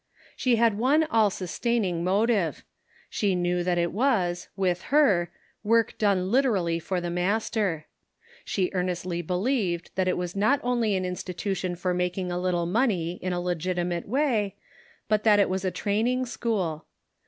[0.35, 2.63] She had one all sustaining motive;
[3.07, 5.29] she knew that it was, with her,
[5.63, 7.85] work done literally for the Master.
[8.43, 13.19] She earnestly believed that it was not only an institution for making a little money
[13.21, 14.55] in a legitimate way,
[15.07, 16.85] but that it was a training school.